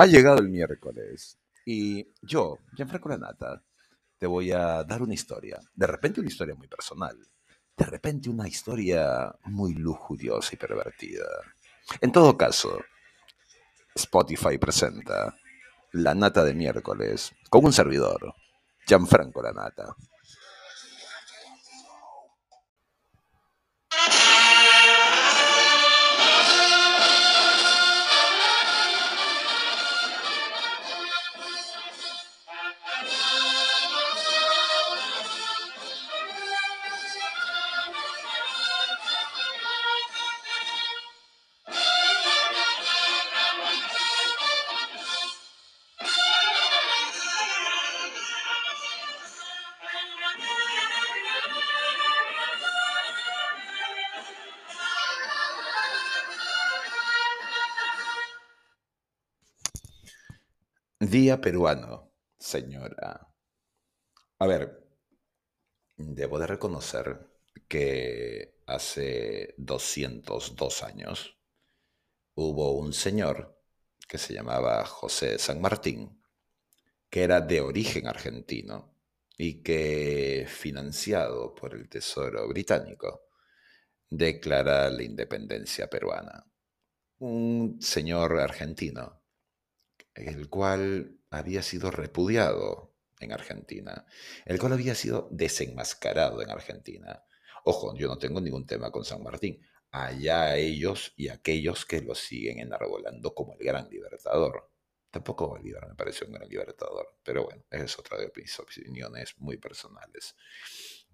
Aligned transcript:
Ha 0.00 0.06
llegado 0.06 0.38
el 0.38 0.48
miércoles 0.48 1.38
y 1.66 2.08
yo, 2.22 2.56
Gianfranco 2.74 3.10
Lanata, 3.10 3.62
te 4.16 4.26
voy 4.26 4.50
a 4.50 4.82
dar 4.82 5.02
una 5.02 5.12
historia. 5.12 5.60
De 5.74 5.86
repente 5.86 6.20
una 6.20 6.30
historia 6.30 6.54
muy 6.54 6.68
personal. 6.68 7.18
De 7.76 7.84
repente 7.84 8.30
una 8.30 8.48
historia 8.48 9.30
muy 9.44 9.74
lujuriosa 9.74 10.54
y 10.54 10.56
pervertida. 10.56 11.26
En 12.00 12.12
todo 12.12 12.34
caso, 12.38 12.80
Spotify 13.94 14.56
presenta 14.56 15.36
La 15.92 16.14
Nata 16.14 16.44
de 16.44 16.54
miércoles 16.54 17.32
con 17.50 17.66
un 17.66 17.72
servidor, 17.74 18.34
Gianfranco 18.86 19.42
Lanata. 19.42 19.94
Día 61.02 61.40
peruano, 61.40 62.12
señora. 62.38 63.32
A 64.38 64.46
ver, 64.46 64.86
debo 65.96 66.38
de 66.38 66.46
reconocer 66.46 67.26
que 67.66 68.60
hace 68.66 69.54
202 69.56 70.82
años 70.82 71.38
hubo 72.34 72.72
un 72.72 72.92
señor 72.92 73.58
que 74.06 74.18
se 74.18 74.34
llamaba 74.34 74.84
José 74.84 75.38
San 75.38 75.62
Martín, 75.62 76.22
que 77.08 77.22
era 77.22 77.40
de 77.40 77.62
origen 77.62 78.06
argentino 78.06 78.94
y 79.38 79.62
que, 79.62 80.46
financiado 80.46 81.54
por 81.54 81.74
el 81.76 81.88
Tesoro 81.88 82.46
británico, 82.46 83.22
declara 84.10 84.90
la 84.90 85.02
independencia 85.02 85.88
peruana. 85.88 86.44
Un 87.20 87.80
señor 87.80 88.38
argentino 88.38 89.19
el 90.14 90.48
cual 90.48 91.18
había 91.30 91.62
sido 91.62 91.90
repudiado 91.90 92.94
en 93.20 93.32
Argentina, 93.32 94.06
el 94.44 94.58
cual 94.58 94.72
había 94.72 94.94
sido 94.94 95.28
desenmascarado 95.30 96.42
en 96.42 96.50
Argentina. 96.50 97.24
Ojo, 97.64 97.94
yo 97.96 98.08
no 98.08 98.18
tengo 98.18 98.40
ningún 98.40 98.66
tema 98.66 98.90
con 98.90 99.04
San 99.04 99.22
Martín. 99.22 99.60
Allá 99.92 100.56
ellos 100.56 101.12
y 101.16 101.28
aquellos 101.28 101.84
que 101.84 102.00
lo 102.00 102.14
siguen 102.14 102.60
enarbolando 102.60 103.34
como 103.34 103.54
el 103.54 103.64
gran 103.64 103.88
libertador. 103.90 104.70
Tampoco 105.10 105.48
Bolívar 105.48 105.88
me 105.88 105.94
pareció 105.94 106.26
un 106.26 106.34
gran 106.34 106.48
libertador, 106.48 107.18
pero 107.22 107.44
bueno, 107.44 107.64
es 107.70 107.98
otra 107.98 108.16
de 108.16 108.32
mis 108.34 108.58
opiniones 108.58 109.34
muy 109.38 109.56
personales. 109.56 110.36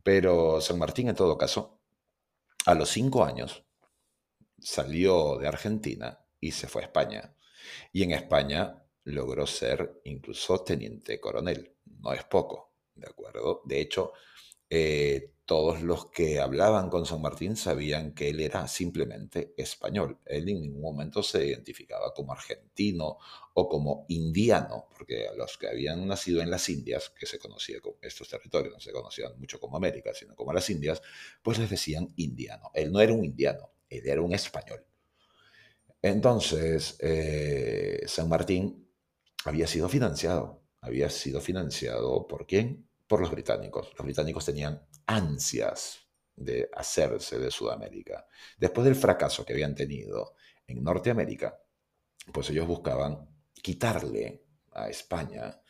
Pero 0.02 0.60
San 0.60 0.78
Martín, 0.78 1.08
en 1.08 1.16
todo 1.16 1.38
caso, 1.38 1.80
a 2.66 2.74
los 2.74 2.90
cinco 2.90 3.24
años 3.24 3.64
salió 4.60 5.38
de 5.38 5.48
Argentina 5.48 6.24
y 6.38 6.52
se 6.52 6.68
fue 6.68 6.82
a 6.82 6.86
España. 6.86 7.34
Y 7.92 8.02
en 8.02 8.12
España 8.12 8.85
logró 9.06 9.46
ser 9.46 10.00
incluso 10.04 10.62
teniente 10.62 11.20
coronel. 11.20 11.72
No 12.00 12.12
es 12.12 12.24
poco, 12.24 12.72
¿de 12.94 13.06
acuerdo? 13.06 13.62
De 13.64 13.80
hecho, 13.80 14.12
eh, 14.68 15.32
todos 15.44 15.80
los 15.80 16.10
que 16.10 16.40
hablaban 16.40 16.90
con 16.90 17.06
San 17.06 17.22
Martín 17.22 17.54
sabían 17.54 18.14
que 18.14 18.30
él 18.30 18.40
era 18.40 18.66
simplemente 18.66 19.54
español. 19.56 20.18
Él 20.26 20.48
en 20.48 20.60
ningún 20.60 20.82
momento 20.82 21.22
se 21.22 21.46
identificaba 21.46 22.12
como 22.12 22.32
argentino 22.32 23.18
o 23.54 23.68
como 23.68 24.06
indiano, 24.08 24.88
porque 24.96 25.28
los 25.36 25.56
que 25.56 25.68
habían 25.68 26.08
nacido 26.08 26.42
en 26.42 26.50
las 26.50 26.68
Indias, 26.68 27.10
que 27.10 27.26
se 27.26 27.38
conocía 27.38 27.80
como 27.80 27.96
estos 28.02 28.28
territorios, 28.28 28.74
no 28.74 28.80
se 28.80 28.90
conocían 28.90 29.38
mucho 29.38 29.60
como 29.60 29.76
América, 29.76 30.12
sino 30.12 30.34
como 30.34 30.52
las 30.52 30.68
Indias, 30.68 31.00
pues 31.42 31.58
les 31.58 31.70
decían 31.70 32.12
indiano. 32.16 32.72
Él 32.74 32.90
no 32.90 33.00
era 33.00 33.12
un 33.12 33.24
indiano, 33.24 33.70
él 33.88 34.02
era 34.04 34.20
un 34.20 34.34
español. 34.34 34.84
Entonces, 36.02 36.96
eh, 37.00 38.02
San 38.06 38.28
Martín 38.28 38.85
había 39.46 39.66
sido 39.66 39.88
financiado. 39.88 40.62
Había 40.80 41.10
sido 41.10 41.40
financiado 41.40 42.26
por 42.26 42.46
quién? 42.46 42.88
Por 43.06 43.20
los 43.20 43.30
británicos. 43.30 43.92
Los 43.96 44.04
británicos 44.04 44.44
tenían 44.44 44.86
ansias 45.06 46.00
de 46.34 46.68
hacerse 46.74 47.38
de 47.38 47.50
Sudamérica. 47.50 48.26
Después 48.58 48.84
del 48.84 48.94
fracaso 48.94 49.44
que 49.44 49.52
habían 49.52 49.74
tenido 49.74 50.34
en 50.66 50.82
Norteamérica, 50.82 51.58
pues 52.32 52.50
ellos 52.50 52.66
buscaban 52.66 53.28
quitarle 53.54 54.44
a 54.72 54.88
España 54.88 55.60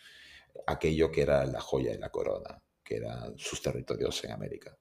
aquello 0.67 1.11
que 1.11 1.23
era 1.23 1.45
la 1.45 1.61
joya 1.61 1.93
de 1.93 1.99
la 1.99 2.11
corona, 2.11 2.63
que 2.83 2.97
eran 2.97 3.39
sus 3.39 3.63
territorios 3.63 4.25
en 4.25 4.33
América. 4.33 4.77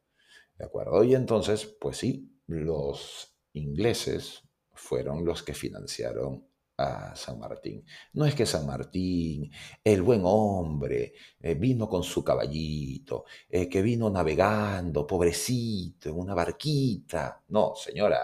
¿De 0.58 0.66
acuerdo? 0.66 1.04
Y 1.04 1.16
entonces, 1.16 1.66
pues 1.66 1.98
sí, 1.98 2.42
los 2.48 3.36
ingleses 3.54 4.42
fueron 4.74 5.26
los 5.26 5.44
que 5.44 5.54
financiaron 5.54 6.48
a 6.78 7.16
San 7.16 7.40
Martín. 7.40 7.86
No 8.14 8.26
es 8.26 8.36
que 8.36 8.46
San 8.46 8.66
Martín, 8.66 9.52
el 9.84 10.02
buen 10.02 10.22
hombre, 10.24 11.14
eh, 11.40 11.56
vino 11.56 11.88
con 11.88 12.04
su 12.04 12.24
caballito, 12.24 13.26
eh, 13.50 13.70
que 13.70 13.82
vino 13.82 14.10
navegando, 14.10 15.08
pobrecito, 15.08 16.10
en 16.10 16.20
una 16.20 16.34
barquita. 16.34 17.44
No, 17.50 17.74
señora, 17.76 18.24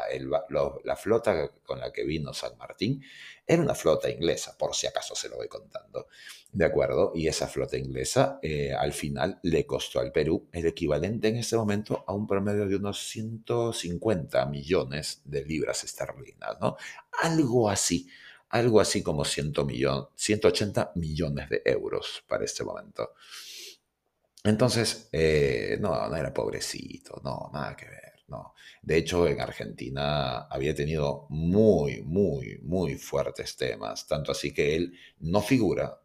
la 0.84 0.95
flota 0.95 1.51
con 1.63 1.79
la 1.79 1.91
que 1.91 2.03
vino 2.03 2.34
San 2.34 2.57
Martín 2.57 3.01
era 3.45 3.61
una 3.61 3.75
flota 3.75 4.09
inglesa, 4.09 4.57
por 4.57 4.75
si 4.75 4.88
acaso 4.88 5.16
se 5.16 5.29
lo 5.29 5.38
voy 5.38 5.47
contando. 5.47 6.07
¿De 6.53 6.66
acuerdo? 6.66 7.13
Y 7.16 7.28
esa 7.28 7.47
flota 7.47 7.78
inglesa 7.78 8.40
eh, 8.41 8.73
al 8.73 8.91
final 8.94 9.40
le 9.44 9.66
costó 9.66 10.00
al 10.00 10.11
Perú 10.11 10.50
el 10.51 10.66
equivalente 10.66 11.29
en 11.29 11.38
ese 11.38 11.56
momento 11.56 12.03
a 12.07 12.13
un 12.13 12.28
promedio 12.28 12.67
de 12.67 12.75
unos 12.75 13.07
150 13.09 14.45
millones 14.47 15.22
de 15.23 15.45
libras 15.45 15.84
esterlinas, 15.84 16.57
¿no? 16.59 16.75
Algo 17.23 17.69
así 17.69 18.09
algo 18.51 18.79
así 18.79 19.01
como 19.01 19.25
100 19.25 19.53
180 20.16 20.91
millones 20.95 21.50
de 21.50 21.62
euros 21.66 22.23
para 22.28 22.45
este 22.45 22.63
momento. 22.63 23.13
Entonces, 24.44 25.07
eh, 25.12 25.78
no, 25.79 26.07
no 26.09 26.16
era 26.16 26.34
pobrecito, 26.34 27.22
no, 27.23 27.50
nada 27.53 27.75
que 27.75 27.85
ver, 27.85 28.13
no. 28.28 28.53
De 28.81 28.97
hecho, 28.97 29.28
en 29.28 29.40
Argentina 29.40 30.47
había 30.47 30.73
tenido 30.75 31.28
muy, 31.29 32.01
muy, 32.01 32.59
muy 32.63 32.95
fuertes 32.95 33.56
temas, 33.56 34.07
tanto 34.07 34.31
así 34.31 34.53
que 34.53 34.75
él 34.75 34.94
no 35.19 35.41
figura, 35.41 36.01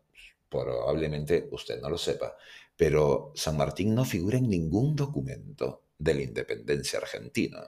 probablemente 0.49 1.49
usted 1.51 1.81
no 1.81 1.89
lo 1.89 1.99
sepa, 1.99 2.37
pero 2.77 3.33
San 3.35 3.57
Martín 3.57 3.95
no 3.95 4.05
figura 4.05 4.39
en 4.39 4.49
ningún 4.49 4.95
documento 4.95 5.85
de 5.99 6.15
la 6.15 6.23
independencia 6.23 6.99
argentina. 6.99 7.67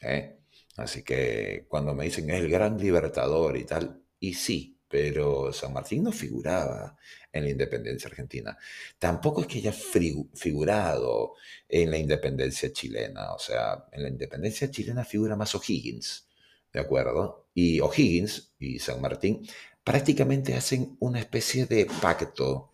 ¿eh? 0.00 0.39
Así 0.76 1.02
que 1.02 1.66
cuando 1.68 1.94
me 1.94 2.04
dicen 2.04 2.30
es 2.30 2.40
el 2.40 2.50
gran 2.50 2.78
libertador 2.78 3.56
y 3.56 3.64
tal, 3.64 4.02
y 4.18 4.34
sí, 4.34 4.78
pero 4.88 5.52
San 5.52 5.72
Martín 5.72 6.02
no 6.02 6.12
figuraba 6.12 6.96
en 7.32 7.44
la 7.44 7.50
independencia 7.50 8.08
argentina. 8.08 8.58
Tampoco 8.98 9.42
es 9.42 9.46
que 9.46 9.58
haya 9.58 9.72
figurado 9.72 11.34
en 11.68 11.90
la 11.90 11.98
independencia 11.98 12.72
chilena. 12.72 13.32
O 13.34 13.38
sea, 13.38 13.86
en 13.92 14.02
la 14.02 14.08
independencia 14.08 14.70
chilena 14.70 15.04
figura 15.04 15.36
más 15.36 15.54
O'Higgins, 15.54 16.28
¿de 16.72 16.80
acuerdo? 16.80 17.46
Y 17.54 17.80
O'Higgins 17.80 18.54
y 18.58 18.80
San 18.80 19.00
Martín 19.00 19.46
prácticamente 19.84 20.54
hacen 20.54 20.96
una 21.00 21.20
especie 21.20 21.66
de 21.66 21.86
pacto 22.02 22.72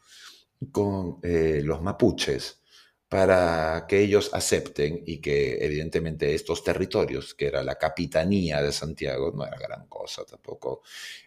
con 0.72 1.19
eh, 1.22 1.60
los 1.62 1.82
mapuches 1.82 2.62
para 3.08 3.87
que 3.87 4.00
ellos 4.00 4.31
acepten 4.32 5.03
y 5.06 5.19
que 5.20 5.64
evidentemente 5.64 6.35
estos 6.35 6.64
territorios, 6.64 7.35
que 7.35 7.47
era 7.47 7.62
la 7.62 7.76
capitanía 7.76 8.61
de 8.61 8.73
Santiago, 8.73 9.32
no 9.35 9.47
era 9.47 9.56
gran 9.58 9.87
cosa 9.87 10.25
tampoco, 10.25 10.82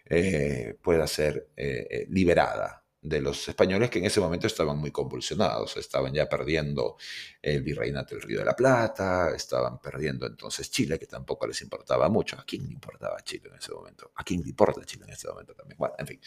eh, 0.06 0.76
pueda 0.82 1.08
ser 1.08 1.50
eh, 1.56 1.88
eh, 1.90 2.06
liberada 2.10 2.84
de 3.02 3.22
los 3.22 3.48
españoles 3.48 3.90
que 3.90 4.00
en 4.00 4.06
ese 4.06 4.20
momento 4.20 4.48
estaban 4.48 4.78
muy 4.78 4.92
convulsionados, 4.92 5.78
estaban 5.78 6.14
ya 6.14 6.28
perdiendo 6.28 6.98
el 7.42 7.62
virreinato 7.62 8.14
del 8.14 8.24
Río 8.24 8.40
de 8.40 8.46
la 8.46 8.56
Plata, 8.58 9.32
estaban 9.34 9.80
perdiendo 9.80 10.28
entonces 10.28 10.70
Chile, 10.70 11.00
que 11.00 11.06
tampoco 11.06 11.48
les 11.48 11.62
importaba 11.62 12.10
mucho. 12.10 12.38
¿A 12.38 12.44
quién 12.44 12.68
le 12.68 12.74
importaba 12.74 13.22
Chile 13.24 13.48
en 13.50 13.58
ese 13.58 13.72
momento? 13.72 14.12
¿A 14.16 14.24
quién 14.26 14.42
le 14.42 14.50
importa 14.50 14.84
Chile 14.84 15.06
en 15.08 15.14
ese 15.14 15.30
momento 15.30 15.56
también? 15.56 15.78
Bueno, 15.78 15.96
en 15.98 16.08
fin, 16.08 16.20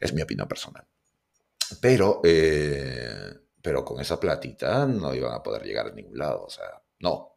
es 0.00 0.12
mi 0.12 0.22
opinión 0.22 0.48
personal. 0.48 0.84
Pero 1.80 2.20
pero 3.68 3.84
con 3.84 4.00
esa 4.00 4.18
platita 4.18 4.86
no 4.86 5.14
iban 5.14 5.34
a 5.34 5.42
poder 5.42 5.62
llegar 5.62 5.88
a 5.88 5.92
ningún 5.92 6.16
lado, 6.16 6.42
o 6.44 6.48
sea, 6.48 6.82
no. 7.00 7.36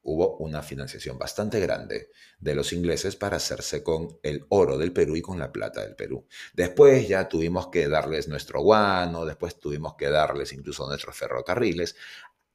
hubo 0.00 0.38
una 0.38 0.62
financiación 0.62 1.18
bastante 1.18 1.60
grande 1.60 2.08
de 2.38 2.54
los 2.54 2.72
ingleses 2.72 3.14
para 3.14 3.36
hacerse 3.36 3.82
con 3.82 4.18
el 4.22 4.46
oro 4.48 4.78
del 4.78 4.94
Perú 4.94 5.16
y 5.16 5.20
con 5.20 5.38
la 5.38 5.52
plata 5.52 5.82
del 5.82 5.96
Perú. 5.96 6.26
Después 6.54 7.06
ya 7.06 7.28
tuvimos 7.28 7.66
que 7.66 7.88
darles 7.88 8.26
nuestro 8.26 8.62
guano, 8.62 9.26
después 9.26 9.60
tuvimos 9.60 9.96
que 9.96 10.08
darles 10.08 10.54
incluso 10.54 10.88
nuestros 10.88 11.14
ferrocarriles. 11.14 11.94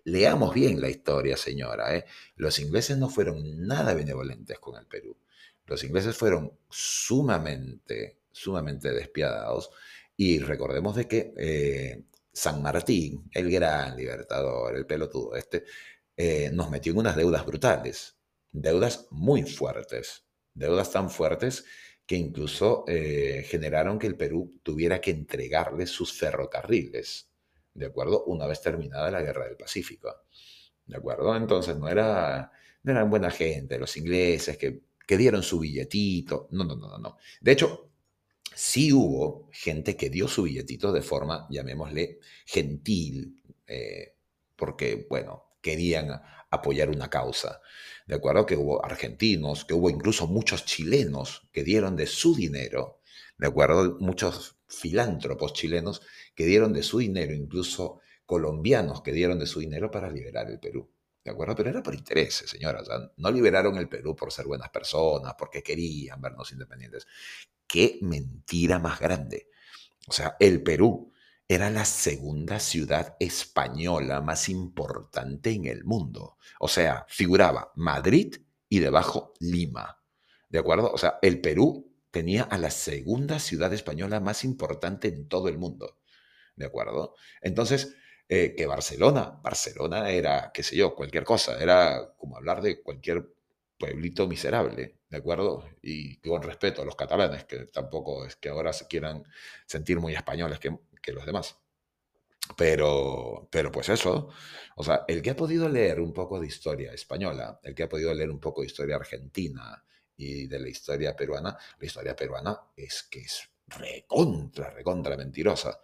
Leamos 0.06 0.52
bien 0.56 0.82
la 0.82 0.90
historia, 0.90 1.38
señora. 1.38 1.96
¿eh? 1.96 2.06
Los 2.36 2.58
ingleses 2.58 2.98
no 2.98 3.08
fueron 3.08 3.68
nada 3.68 3.94
benevolentes 3.94 4.58
con 4.58 4.78
el 4.80 4.88
Perú. 4.88 5.16
Los 5.68 5.84
ingleses 5.84 6.18
fueron 6.18 6.58
sumamente, 6.72 8.18
sumamente 8.32 8.92
despiadados. 8.94 9.70
Y 10.18 10.40
recordemos 10.40 10.96
de 10.96 11.08
que 11.08 11.34
eh, 11.38 12.04
San 12.36 12.62
Martín, 12.62 13.30
el 13.32 13.50
gran 13.50 13.96
libertador, 13.96 14.76
el 14.76 14.86
pelotudo 14.86 15.36
este, 15.36 15.64
eh, 16.18 16.52
nos 16.52 16.70
metió 16.70 16.92
en 16.92 16.98
unas 16.98 17.16
deudas 17.16 17.46
brutales, 17.46 18.18
deudas 18.52 19.08
muy 19.10 19.44
fuertes, 19.44 20.26
deudas 20.54 20.92
tan 20.92 21.10
fuertes 21.10 21.64
que 22.06 22.18
incluso 22.18 22.84
eh, 22.90 23.46
generaron 23.48 23.98
que 23.98 24.08
el 24.08 24.18
Perú 24.18 24.60
tuviera 24.64 25.00
que 25.00 25.12
entregarle 25.12 25.88
sus 25.88 26.12
ferrocarriles, 26.12 27.30
¿de 27.74 27.86
acuerdo? 27.86 28.26
Una 28.26 28.48
vez 28.48 28.62
terminada 28.62 29.10
la 29.10 29.22
Guerra 29.22 29.46
del 29.46 29.56
Pacífico, 29.56 30.14
¿de 30.86 30.98
acuerdo? 30.98 31.34
Entonces 31.38 31.78
no, 31.78 31.88
era, 31.88 32.52
no 32.84 32.92
eran 32.92 33.10
buena 33.10 33.32
gente 33.32 33.80
los 33.80 33.96
ingleses 33.96 34.58
que, 34.58 34.82
que 35.08 35.18
dieron 35.18 35.42
su 35.42 35.60
billetito, 35.60 36.50
no, 36.52 36.66
no, 36.66 36.76
no, 36.76 36.98
no. 36.98 37.18
De 37.40 37.54
hecho, 37.54 37.92
sí 38.56 38.94
hubo 38.94 39.50
gente 39.52 39.96
que 39.96 40.10
dio 40.10 40.28
su 40.28 40.44
billetito 40.44 40.92
de 40.92 41.02
forma, 41.02 41.48
llamémosle, 41.50 42.20
gentil, 42.46 43.42
eh, 43.68 44.16
porque, 44.56 45.06
bueno, 45.10 45.44
querían 45.62 46.22
apoyar 46.50 46.90
una 46.90 47.10
causa. 47.10 47.62
De 48.08 48.16
acuerdo 48.16 48.46
que 48.46 48.56
hubo 48.56 48.84
argentinos, 48.86 49.66
que 49.66 49.74
hubo 49.74 49.90
incluso 49.90 50.28
muchos 50.28 50.66
chilenos 50.66 51.48
que 51.52 51.64
dieron 51.64 51.96
de 51.96 52.08
su 52.08 52.36
dinero, 52.36 53.02
de 53.38 53.48
acuerdo, 53.48 53.98
muchos 54.00 54.58
filántropos 54.68 55.54
chilenos 55.54 56.02
que 56.34 56.46
dieron 56.46 56.74
de 56.74 56.84
su 56.84 57.00
dinero, 57.00 57.34
incluso 57.34 58.00
colombianos 58.26 59.02
que 59.02 59.12
dieron 59.12 59.40
de 59.40 59.46
su 59.46 59.60
dinero 59.60 59.92
para 59.92 60.10
liberar 60.10 60.50
el 60.50 60.60
Perú. 60.60 60.90
¿De 61.24 61.32
acuerdo? 61.32 61.56
Pero 61.56 61.72
era 61.72 61.82
por 61.82 61.96
intereses, 61.96 62.50
señoras. 62.50 62.88
no 63.18 63.32
liberaron 63.32 63.78
el 63.78 63.90
Perú 63.90 64.16
por 64.16 64.32
ser 64.32 64.46
buenas 64.46 64.70
personas, 64.70 65.34
porque 65.38 65.64
querían 65.64 66.22
vernos 66.22 66.52
independientes. 66.52 67.08
Qué 67.76 68.00
mentira 68.00 68.80
más 68.80 69.02
grande. 69.02 69.50
O 70.08 70.14
sea, 70.14 70.38
el 70.40 70.64
Perú 70.64 71.12
era 71.46 71.70
la 71.70 71.84
segunda 71.84 72.62
ciudad 72.62 73.18
española 73.20 74.22
más 74.22 74.48
importante 74.48 75.52
en 75.52 75.66
el 75.66 75.84
mundo. 75.84 76.38
O 76.62 76.70
sea, 76.70 77.06
figuraba 77.10 77.74
Madrid 77.76 78.38
y 78.70 78.80
debajo 78.80 79.34
Lima. 79.42 80.02
¿De 80.48 80.60
acuerdo? 80.60 80.90
O 80.90 80.98
sea, 80.98 81.20
el 81.22 81.42
Perú 81.42 81.94
tenía 82.12 82.44
a 82.44 82.58
la 82.58 82.72
segunda 82.72 83.40
ciudad 83.40 83.74
española 83.74 84.22
más 84.22 84.46
importante 84.46 85.10
en 85.10 85.28
todo 85.28 85.50
el 85.50 85.58
mundo. 85.58 86.00
¿De 86.56 86.68
acuerdo? 86.68 87.16
Entonces, 87.42 87.94
eh, 88.30 88.56
que 88.56 88.68
Barcelona, 88.68 89.38
Barcelona 89.44 90.12
era, 90.12 90.50
qué 90.54 90.64
sé 90.64 90.78
yo, 90.78 90.96
cualquier 90.96 91.26
cosa, 91.26 91.62
era 91.62 92.14
como 92.16 92.38
hablar 92.38 92.62
de 92.62 92.82
cualquier 92.82 93.36
pueblito 93.78 94.30
miserable, 94.30 95.00
¿de 95.16 95.20
acuerdo? 95.20 95.64
Y 95.82 96.18
con 96.18 96.44
respeto 96.44 96.82
a 96.82 96.86
los 96.86 96.96
catalanes, 96.96 97.46
que 97.46 97.68
tampoco 97.68 98.26
es 98.26 98.36
que 98.36 98.50
ahora 98.50 98.74
se 98.74 98.88
quieran 98.88 99.24
sentir 99.66 100.00
muy 100.00 100.14
españoles, 100.14 100.60
que 100.60 100.78
que 101.06 101.14
los 101.14 101.26
demás. 101.26 101.56
Pero, 102.58 103.48
pero 103.50 103.72
pues 103.72 103.90
eso, 103.90 104.30
o 104.76 104.84
sea, 104.84 105.06
el 105.08 105.22
que 105.22 105.32
ha 105.32 105.36
podido 105.36 105.68
leer 105.70 106.00
un 106.00 106.14
poco 106.14 106.40
de 106.40 106.48
historia 106.48 106.94
española, 106.94 107.60
el 107.64 107.74
que 107.74 107.84
ha 107.84 107.90
podido 107.90 108.14
leer 108.14 108.30
un 108.30 108.40
poco 108.40 108.62
de 108.62 108.68
historia 108.68 108.98
argentina 108.98 109.84
y 110.18 110.48
de 110.48 110.60
la 110.60 110.70
historia 110.70 111.16
peruana, 111.16 111.58
la 111.80 111.86
historia 111.86 112.16
peruana 112.16 112.60
es 112.76 113.04
que 113.04 113.22
es 113.22 113.50
recontra, 113.68 114.70
recontra 114.70 115.18
mentirosa. 115.18 115.80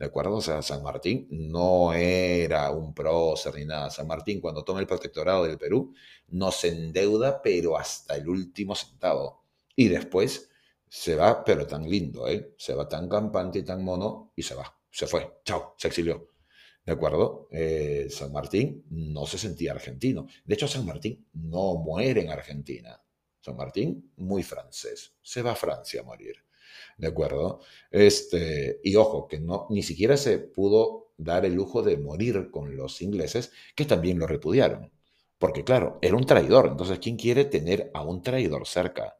¿De 0.00 0.06
acuerdo? 0.06 0.36
O 0.36 0.40
sea, 0.40 0.62
San 0.62 0.82
Martín 0.82 1.26
no 1.30 1.92
era 1.92 2.70
un 2.70 2.94
prócer 2.94 3.54
ni 3.56 3.66
nada. 3.66 3.90
San 3.90 4.06
Martín, 4.06 4.40
cuando 4.40 4.64
toma 4.64 4.80
el 4.80 4.86
protectorado 4.86 5.44
del 5.44 5.58
Perú, 5.58 5.94
no 6.28 6.50
se 6.50 6.68
endeuda, 6.68 7.42
pero 7.42 7.76
hasta 7.76 8.16
el 8.16 8.26
último 8.26 8.74
centavo. 8.74 9.44
Y 9.76 9.88
después 9.88 10.48
se 10.88 11.16
va, 11.16 11.44
pero 11.44 11.66
tan 11.66 11.82
lindo, 11.88 12.26
¿eh? 12.28 12.54
Se 12.56 12.72
va 12.74 12.88
tan 12.88 13.10
campante 13.10 13.58
y 13.58 13.62
tan 13.62 13.84
mono 13.84 14.32
y 14.34 14.42
se 14.42 14.54
va. 14.54 14.74
Se 14.90 15.06
fue. 15.06 15.40
Chao, 15.44 15.74
se 15.76 15.88
exilió. 15.88 16.30
¿De 16.86 16.92
acuerdo? 16.92 17.48
Eh, 17.50 18.06
San 18.08 18.32
Martín 18.32 18.86
no 18.88 19.26
se 19.26 19.36
sentía 19.36 19.72
argentino. 19.72 20.26
De 20.46 20.54
hecho, 20.54 20.66
San 20.66 20.86
Martín 20.86 21.28
no 21.34 21.74
muere 21.74 22.22
en 22.22 22.30
Argentina. 22.30 22.98
San 23.38 23.54
Martín, 23.54 24.12
muy 24.16 24.42
francés. 24.44 25.12
Se 25.20 25.42
va 25.42 25.52
a 25.52 25.56
Francia 25.56 26.00
a 26.00 26.04
morir. 26.04 26.36
¿De 26.98 27.08
acuerdo? 27.08 27.60
Este, 27.90 28.80
y 28.82 28.96
ojo, 28.96 29.26
que 29.28 29.40
no, 29.40 29.66
ni 29.70 29.82
siquiera 29.82 30.16
se 30.16 30.38
pudo 30.38 31.12
dar 31.16 31.44
el 31.44 31.54
lujo 31.54 31.82
de 31.82 31.96
morir 31.96 32.50
con 32.50 32.76
los 32.76 33.02
ingleses, 33.02 33.52
que 33.74 33.84
también 33.84 34.18
lo 34.18 34.26
repudiaron. 34.26 34.90
Porque 35.38 35.64
claro, 35.64 35.98
era 36.02 36.16
un 36.16 36.26
traidor. 36.26 36.68
Entonces, 36.68 36.98
¿quién 36.98 37.16
quiere 37.16 37.44
tener 37.46 37.90
a 37.94 38.02
un 38.02 38.22
traidor 38.22 38.66
cerca? 38.66 39.16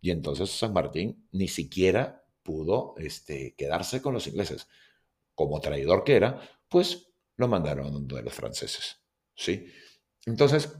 Y 0.00 0.10
entonces 0.10 0.50
San 0.50 0.72
Martín 0.72 1.28
ni 1.32 1.48
siquiera 1.48 2.24
pudo 2.42 2.94
este, 2.98 3.54
quedarse 3.56 4.02
con 4.02 4.14
los 4.14 4.26
ingleses. 4.26 4.68
Como 5.34 5.60
traidor 5.60 6.04
que 6.04 6.16
era, 6.16 6.40
pues 6.68 7.08
lo 7.36 7.48
mandaron 7.48 8.06
de 8.06 8.22
los 8.22 8.34
franceses. 8.34 8.98
¿sí? 9.34 9.66
Entonces, 10.26 10.70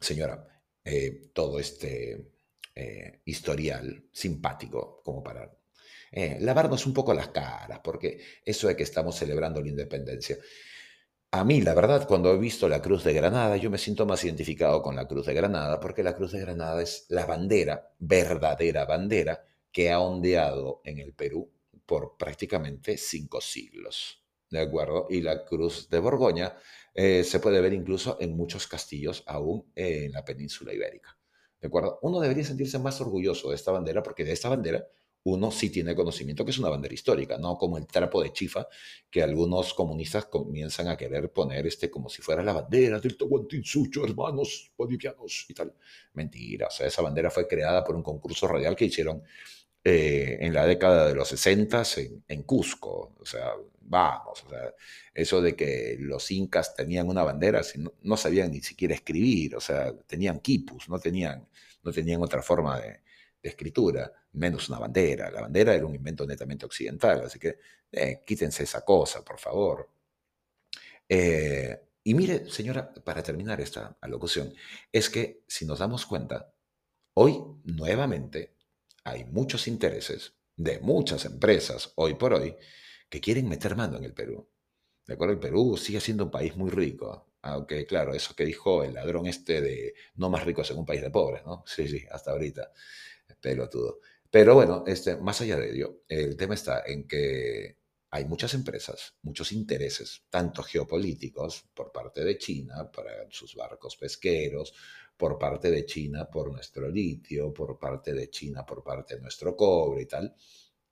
señora, 0.00 0.46
eh, 0.84 1.30
todo 1.32 1.58
este 1.58 2.32
eh, 2.76 3.20
historial 3.24 4.04
simpático 4.12 5.00
como 5.02 5.22
para 5.22 5.50
eh, 6.12 6.36
lavarnos 6.40 6.86
un 6.86 6.92
poco 6.92 7.14
las 7.14 7.28
caras, 7.28 7.80
porque 7.82 8.20
eso 8.44 8.68
de 8.68 8.76
que 8.76 8.82
estamos 8.82 9.16
celebrando 9.16 9.62
la 9.62 9.68
independencia. 9.68 10.36
A 11.30 11.42
mí, 11.44 11.60
la 11.62 11.74
verdad, 11.74 12.06
cuando 12.06 12.32
he 12.32 12.38
visto 12.38 12.68
la 12.68 12.82
Cruz 12.82 13.02
de 13.04 13.12
Granada, 13.12 13.56
yo 13.56 13.70
me 13.70 13.78
siento 13.78 14.06
más 14.06 14.24
identificado 14.24 14.82
con 14.82 14.94
la 14.94 15.08
Cruz 15.08 15.26
de 15.26 15.34
Granada, 15.34 15.80
porque 15.80 16.02
la 16.02 16.14
Cruz 16.14 16.32
de 16.32 16.40
Granada 16.40 16.82
es 16.82 17.06
la 17.08 17.26
bandera, 17.26 17.92
verdadera 17.98 18.84
bandera, 18.84 19.44
que 19.72 19.90
ha 19.90 20.00
ondeado 20.00 20.80
en 20.84 20.98
el 20.98 21.12
Perú 21.14 21.50
por 21.86 22.16
prácticamente 22.16 22.96
cinco 22.98 23.40
siglos. 23.40 24.22
¿De 24.50 24.60
acuerdo? 24.60 25.06
Y 25.10 25.22
la 25.22 25.44
Cruz 25.44 25.88
de 25.90 25.98
Borgoña 25.98 26.56
eh, 26.94 27.24
se 27.24 27.40
puede 27.40 27.60
ver 27.60 27.72
incluso 27.72 28.16
en 28.20 28.36
muchos 28.36 28.66
castillos 28.66 29.24
aún 29.26 29.70
en 29.74 30.12
la 30.12 30.24
península 30.24 30.72
ibérica. 30.72 31.15
¿De 31.66 31.68
acuerdo? 31.68 31.98
Uno 32.02 32.20
debería 32.20 32.44
sentirse 32.44 32.78
más 32.78 33.00
orgulloso 33.00 33.48
de 33.48 33.56
esta 33.56 33.72
bandera 33.72 34.00
porque 34.00 34.24
de 34.24 34.30
esta 34.30 34.48
bandera 34.48 34.86
uno 35.24 35.50
sí 35.50 35.68
tiene 35.68 35.96
conocimiento 35.96 36.44
que 36.44 36.52
es 36.52 36.58
una 36.60 36.68
bandera 36.68 36.94
histórica, 36.94 37.38
no 37.38 37.58
como 37.58 37.76
el 37.76 37.88
trapo 37.88 38.22
de 38.22 38.32
chifa 38.32 38.68
que 39.10 39.20
algunos 39.20 39.74
comunistas 39.74 40.26
comienzan 40.26 40.86
a 40.86 40.96
querer 40.96 41.32
poner 41.32 41.66
este 41.66 41.90
como 41.90 42.08
si 42.08 42.22
fuera 42.22 42.44
la 42.44 42.52
bandera 42.52 43.00
del 43.00 43.16
Tahuantinsuyo, 43.16 44.04
hermanos 44.04 44.70
bolivianos 44.78 45.46
y 45.48 45.54
tal. 45.54 45.74
Mentira, 46.12 46.68
o 46.68 46.70
sea, 46.70 46.86
esa 46.86 47.02
bandera 47.02 47.32
fue 47.32 47.48
creada 47.48 47.82
por 47.82 47.96
un 47.96 48.04
concurso 48.04 48.46
radial 48.46 48.76
que 48.76 48.84
hicieron 48.84 49.24
eh, 49.88 50.38
en 50.40 50.52
la 50.52 50.66
década 50.66 51.06
de 51.06 51.14
los 51.14 51.28
60 51.28 51.84
en, 52.26 52.42
Cusco. 52.42 53.14
O 53.20 53.24
sea, 53.24 53.52
vamos, 53.82 54.42
o 54.42 54.50
sea, 54.50 54.74
eso 55.14 55.40
de 55.40 55.54
que 55.54 55.96
los 56.00 56.28
incas 56.32 56.74
tenían 56.74 57.08
una 57.08 57.22
bandera, 57.22 57.62
no, 57.76 57.94
no 58.02 58.16
sabían 58.16 58.50
ni 58.50 58.60
siquiera 58.62 58.96
escribir, 58.96 59.54
o 59.54 59.60
sea, 59.60 59.96
tenían 60.08 60.40
quipus, 60.40 60.88
no 60.88 60.98
tenían, 60.98 61.46
no 61.84 61.92
tenían 61.92 62.20
otra 62.20 62.42
forma 62.42 62.80
de, 62.80 63.00
escritura, 63.42 64.12
menos 64.32 64.68
una 64.68 64.80
bandera. 64.80 65.30
La 65.30 65.42
bandera 65.42 65.72
era 65.72 65.86
un 65.86 65.94
invento 65.94 66.26
netamente 66.26 66.66
occidental, 66.66 67.22
así 67.24 67.38
que 67.38 67.60
eh, 67.92 68.24
quítense 68.26 68.64
esa 68.64 68.84
cosa, 68.84 69.24
por 69.24 69.38
favor. 69.38 69.88
Eh, 71.08 71.80
y 72.02 72.14
mire, 72.14 72.50
señora, 72.50 72.92
para 72.92 73.22
terminar 73.22 73.60
esta 73.60 73.96
alocución, 74.00 74.52
es 74.90 75.08
que 75.08 75.44
si 75.46 75.64
nos 75.64 75.78
damos 75.78 76.06
cuenta, 76.06 76.52
hoy 77.14 77.40
nuevamente 77.62 78.55
hay 79.06 79.24
muchos 79.24 79.68
intereses 79.68 80.34
de 80.56 80.80
muchas 80.80 81.24
empresas, 81.24 81.92
hoy 81.94 82.14
por 82.14 82.34
hoy, 82.34 82.56
que 83.08 83.20
quieren 83.20 83.48
meter 83.48 83.76
mano 83.76 83.98
en 83.98 84.04
el 84.04 84.12
Perú. 84.12 84.48
¿De 85.06 85.14
acuerdo? 85.14 85.34
El 85.34 85.40
Perú 85.40 85.76
sigue 85.76 86.00
siendo 86.00 86.24
un 86.24 86.30
país 86.30 86.56
muy 86.56 86.70
rico, 86.70 87.32
aunque 87.42 87.86
claro, 87.86 88.14
eso 88.14 88.34
que 88.34 88.44
dijo 88.44 88.82
el 88.82 88.94
ladrón 88.94 89.26
este 89.26 89.60
de 89.60 89.94
no 90.16 90.28
más 90.28 90.44
rico 90.44 90.62
en 90.68 90.78
un 90.78 90.86
país 90.86 91.02
de 91.02 91.10
pobres, 91.10 91.44
¿no? 91.44 91.62
Sí, 91.66 91.86
sí, 91.86 92.04
hasta 92.10 92.32
ahorita 92.32 92.72
pelotudo. 93.40 94.00
Pero 94.30 94.54
bueno, 94.54 94.82
este, 94.86 95.16
más 95.16 95.40
allá 95.40 95.56
de 95.56 95.70
ello, 95.70 96.02
el 96.08 96.36
tema 96.36 96.54
está 96.54 96.82
en 96.84 97.06
que 97.06 97.76
hay 98.16 98.24
muchas 98.24 98.54
empresas, 98.54 99.14
muchos 99.22 99.52
intereses, 99.52 100.22
tanto 100.30 100.62
geopolíticos 100.62 101.64
por 101.74 101.92
parte 101.92 102.24
de 102.24 102.38
China 102.38 102.90
para 102.90 103.30
sus 103.30 103.54
barcos 103.54 103.96
pesqueros, 103.96 104.72
por 105.16 105.38
parte 105.38 105.70
de 105.70 105.84
China 105.84 106.28
por 106.30 106.50
nuestro 106.50 106.88
litio, 106.88 107.52
por 107.52 107.78
parte 107.78 108.14
de 108.14 108.30
China 108.30 108.64
por 108.64 108.82
parte 108.82 109.16
de 109.16 109.20
nuestro 109.20 109.54
cobre 109.54 110.02
y 110.02 110.06
tal, 110.06 110.34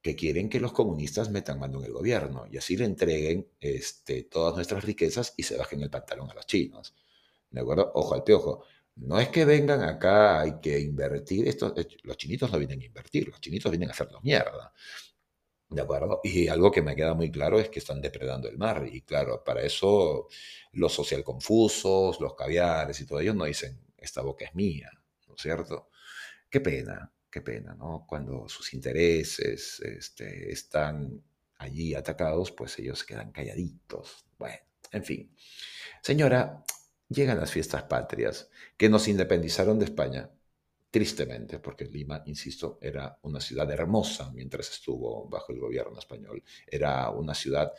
que 0.03 0.15
quieren 0.15 0.51
que 0.51 0.61
los 0.61 0.73
comunistas 0.73 1.31
metan 1.31 1.59
mano 1.59 1.79
en 1.79 1.87
el 1.87 1.93
gobierno 1.93 2.47
y 2.51 2.59
así 2.59 2.77
le 2.77 2.85
entreguen 2.85 3.49
este, 3.59 4.25
todas 4.25 4.55
nuestras 4.55 4.85
riquezas 4.85 5.33
y 5.37 5.45
se 5.45 5.57
bajen 5.57 5.81
el 5.81 5.91
pantalón 5.91 6.31
a 6.31 6.35
los 6.35 6.47
chinos. 6.47 6.95
¿De 7.51 7.61
acuerdo? 7.61 7.91
Ojo 7.95 8.15
al 8.15 8.23
piojo. 8.23 8.65
No 8.97 9.19
es 9.19 9.29
que 9.31 9.45
vengan 9.45 9.83
acá, 9.83 10.41
hay 10.41 10.61
que 10.61 10.79
invertir. 10.79 11.49
Esto, 11.49 11.75
los 12.03 12.17
chinitos 12.17 12.53
no 12.53 12.59
vienen 12.59 12.83
a 12.83 12.85
invertir, 12.85 13.29
los 13.29 13.41
chinitos 13.41 13.71
vienen 13.73 13.89
a 13.89 13.93
hacernos 13.93 14.23
mierda. 14.23 14.73
¿De 15.75 15.83
acuerdo? 15.83 16.21
Y 16.23 16.47
algo 16.47 16.71
que 16.71 16.83
me 16.83 16.95
queda 16.95 17.15
muy 17.15 17.33
claro 17.33 17.59
es 17.59 17.69
que 17.69 17.81
están 17.81 18.01
depredando 18.01 18.49
el 18.49 18.57
mar. 18.57 18.87
Y 18.91 19.03
claro, 19.03 19.43
para 19.43 19.63
eso 19.63 20.29
los 20.73 20.93
social 20.93 21.25
confusos, 21.25 22.21
los 22.21 22.35
caviares 22.35 23.01
y 23.01 23.07
todo 23.07 23.19
ellos 23.19 23.35
no 23.35 23.45
dicen, 23.45 23.81
esta 23.99 24.23
boca 24.23 24.45
es 24.45 24.55
mía, 24.55 24.91
¿no 25.27 25.35
es 25.35 25.43
cierto? 25.43 25.89
Qué 26.49 26.61
pena, 26.61 27.13
qué 27.29 27.41
pena, 27.41 27.75
¿no? 27.75 28.07
Cuando 28.09 28.49
sus 28.49 28.73
intereses 28.73 29.81
este, 29.81 30.53
están 30.53 31.21
allí 31.59 31.95
atacados, 31.95 32.53
pues 32.53 32.79
ellos 32.79 33.03
quedan 33.03 33.33
calladitos. 33.33 34.27
Bueno, 34.39 34.59
en 34.93 35.05
fin. 35.05 35.37
Señora, 36.01 36.65
llegan 37.09 37.41
las 37.41 37.51
fiestas 37.51 37.83
patrias 37.85 38.49
que 38.77 38.89
nos 38.89 39.09
independizaron 39.09 39.81
de 39.81 39.87
España 39.87 40.31
tristemente, 40.95 41.59
porque 41.59 41.87
Lima, 41.87 42.23
insisto, 42.27 42.79
era 42.81 43.19
una 43.23 43.41
ciudad 43.41 43.69
hermosa 43.69 44.31
mientras 44.33 44.71
estuvo 44.71 45.29
bajo 45.29 45.53
el 45.53 45.59
gobierno 45.59 45.99
español. 45.99 46.41
Era 46.69 47.11
una 47.11 47.35
ciudad 47.35 47.73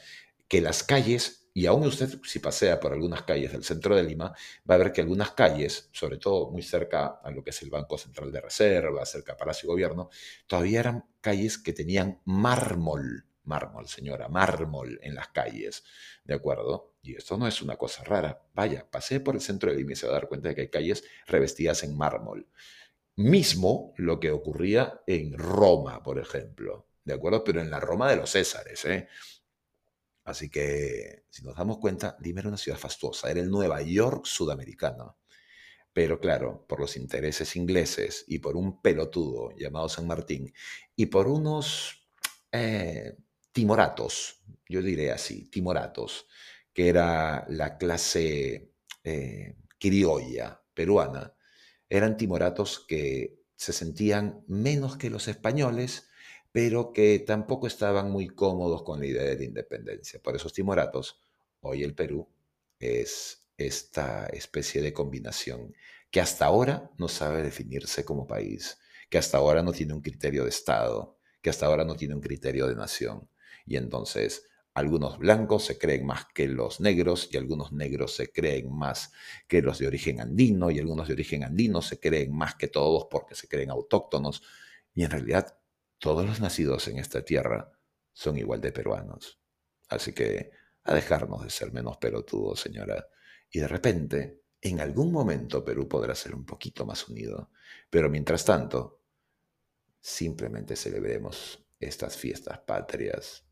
que 0.50 0.60
las 0.60 0.84
calles, 0.84 1.48
y 1.53 1.65
aún 1.65 1.88
usted 1.88 2.10
si 2.25 2.39
pasea 2.39 2.77
por 2.77 2.91
algunas 2.91 3.24
calles 3.24 3.53
del 3.53 3.63
centro 3.63 3.95
de 3.95 4.03
Lima, 4.03 4.36
va 4.69 4.75
a 4.75 4.79
ver 4.79 4.91
que 4.91 5.00
algunas 5.00 5.31
calles, 5.31 5.88
sobre 5.93 6.17
todo 6.17 6.51
muy 6.51 6.62
cerca 6.62 7.22
a 7.24 7.31
lo 7.31 7.41
que 7.41 7.51
es 7.51 7.62
el 7.62 7.69
Banco 7.69 7.98
Central 7.98 8.34
de 8.34 8.41
Reserva, 8.41 9.05
cerca 9.05 9.31
a 9.31 9.38
Palacio 9.38 9.69
Gobierno, 9.69 10.10
todavía 10.45 10.81
eran 10.81 11.05
calles 11.22 11.57
que 11.57 11.72
tenían 11.72 12.19
mármol, 12.25 13.25
mármol, 13.45 13.88
señora, 13.88 14.27
mármol 14.27 15.00
en 15.01 15.15
las 15.15 15.29
calles, 15.29 15.86
¿de 16.25 16.34
acuerdo? 16.34 16.95
Y 17.01 17.15
esto 17.15 17.38
no 17.38 17.48
es 17.48 17.62
una 17.62 17.77
cosa 17.77 18.03
rara. 18.03 18.41
Vaya, 18.53 18.86
pasee 18.91 19.22
por 19.22 19.36
el 19.36 19.41
centro 19.41 19.72
de 19.72 19.77
Lima 19.77 19.93
y 19.93 19.95
se 19.95 20.05
va 20.05 20.12
a 20.12 20.15
dar 20.15 20.27
cuenta 20.27 20.50
de 20.50 20.55
que 20.55 20.62
hay 20.62 20.69
calles 20.69 21.05
revestidas 21.27 21.81
en 21.84 21.95
mármol 21.95 22.50
mismo 23.15 23.93
lo 23.98 24.19
que 24.19 24.31
ocurría 24.31 25.01
en 25.07 25.38
Roma, 25.38 26.03
por 26.03 26.19
ejemplo, 26.19 26.88
¿de 27.03 27.13
acuerdo? 27.13 27.43
Pero 27.43 27.62
en 27.62 27.69
la 27.69 27.79
Roma 27.79 28.10
de 28.10 28.17
los 28.17 28.31
Césares, 28.31 28.86
¿eh? 28.86 29.07
Así 30.25 30.50
que, 30.50 31.25
si 31.29 31.43
nos 31.43 31.55
damos 31.55 31.77
cuenta, 31.77 32.17
Lima 32.19 32.39
era 32.39 32.50
una 32.50 32.57
ciudad 32.57 32.79
fastuosa, 32.79 33.29
era 33.29 33.41
el 33.41 33.50
Nueva 33.50 33.81
York 33.84 34.25
sudamericano. 34.25 35.19
Pero 35.93 36.19
claro, 36.19 36.65
por 36.67 36.79
los 36.79 36.98
intereses 36.98 37.55
ingleses 37.55 38.25
y 38.27 38.39
por 38.39 38.57
un 38.57 38.81
pelotudo 38.81 39.51
llamado 39.55 39.88
San 39.88 40.07
Martín 40.07 40.53
y 40.95 41.05
por 41.05 41.27
unos 41.27 42.10
eh, 42.51 43.15
timoratos, 43.51 44.41
yo 44.67 44.81
diré 44.81 45.12
así, 45.12 45.50
timoratos, 45.50 46.27
que 46.74 46.89
era 46.89 47.45
la 47.48 47.77
clase 47.77 48.74
eh, 49.03 49.55
criolla 49.79 50.62
peruana, 50.74 51.35
eran 51.89 52.18
timoratos 52.18 52.80
que 52.80 53.39
se 53.56 53.74
sentían 53.74 54.44
menos 54.48 54.98
que 54.98 55.10
los 55.10 55.27
españoles, 55.27 56.08
pero 56.51 56.94
que 56.94 57.20
tampoco 57.20 57.68
estaban 57.68 58.12
muy 58.12 58.27
cómodos 58.27 58.84
con 58.84 59.00
la 59.00 59.06
idea 59.06 59.24
de 59.24 59.38
la 59.38 59.44
independencia. 59.44 60.22
Por 60.22 60.36
esos 60.36 60.54
timoratos, 60.54 61.20
hoy 61.62 61.84
el 61.84 61.94
Perú 61.94 62.27
es 62.80 63.46
esta 63.58 64.25
especie 64.27 64.82
de 64.82 64.94
combinación 64.94 65.74
que 66.12 66.22
hasta 66.22 66.46
ahora 66.46 66.92
no 66.98 67.08
sabe 67.08 67.44
definirse 67.44 68.06
como 68.06 68.27
país, 68.27 68.77
que 69.10 69.18
hasta 69.18 69.38
ahora 69.38 69.63
no 69.63 69.72
tiene 69.72 69.94
un 69.94 70.01
criterio 70.01 70.44
de 70.44 70.50
Estado, 70.50 71.18
que 71.42 71.50
hasta 71.50 71.65
ahora 71.65 71.86
no 71.86 71.96
tiene 71.96 72.15
un 72.15 72.22
criterio 72.22 72.68
de 72.68 72.75
nación. 72.75 73.30
Y 73.65 73.77
entonces 73.77 74.46
algunos 74.75 75.17
blancos 75.17 75.63
se 75.63 75.77
creen 75.77 76.05
más 76.05 76.25
que 76.34 76.50
los 76.50 76.82
negros 76.82 77.29
y 77.32 77.38
algunos 77.38 77.72
negros 77.72 78.13
se 78.13 78.34
creen 78.34 78.70
más 78.75 79.13
que 79.48 79.62
los 79.62 79.79
de 79.79 79.88
origen 79.88 80.20
andino 80.20 80.70
y 80.70 80.79
algunos 80.79 81.08
de 81.08 81.13
origen 81.13 81.46
andino 81.46 81.82
se 81.82 81.98
creen 81.98 82.36
más 82.36 82.55
que 82.55 82.67
todos 82.67 83.08
porque 83.10 83.36
se 83.36 83.48
creen 83.48 83.70
autóctonos. 83.70 84.44
Y 84.94 85.05
en 85.05 85.12
realidad 85.12 85.58
todos 85.98 86.25
los 86.25 86.41
nacidos 86.41 86.89
en 86.89 87.00
esta 87.00 87.24
tierra 87.24 87.72
son 88.12 88.38
igual 88.38 88.60
de 88.60 88.74
peruanos. 88.74 89.39
Así 89.88 90.12
que 90.12 90.51
a 90.84 90.94
dejarnos 90.94 91.46
de 91.46 91.50
ser 91.51 91.72
menos 91.72 91.96
pelotudos, 91.96 92.60
señora. 92.60 93.08
Y 93.50 93.60
de 93.60 93.70
repente, 93.70 94.41
en 94.60 94.82
algún 94.82 95.10
momento 95.10 95.63
Perú 95.63 95.88
podrá 95.88 96.13
ser 96.15 96.36
un 96.36 96.46
poquito 96.46 96.86
más 96.86 97.08
unido. 97.08 97.50
Pero 97.89 98.10
mientras 98.10 98.44
tanto, 98.44 99.03
simplemente 100.01 100.75
celebremos 100.75 101.65
estas 101.79 102.17
fiestas 102.17 102.60
patrias 102.60 103.45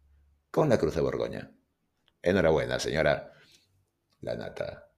con 0.54 0.70
la 0.70 0.78
Cruz 0.78 0.94
de 0.94 1.02
Borgoña. 1.02 1.52
Enhorabuena, 2.22 2.78
señora. 2.80 3.34
La 4.22 4.36
nata 4.36 4.93